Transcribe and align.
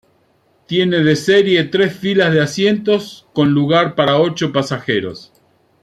Tiene 0.65 1.03
de 1.03 1.15
serie 1.15 1.65
tres 1.65 1.95
filas 1.95 2.33
de 2.33 2.41
asientos 2.41 3.27
con 3.33 3.51
lugar 3.51 3.93
para 3.93 4.17
ocho 4.19 4.51
pasajeros. 4.51 5.31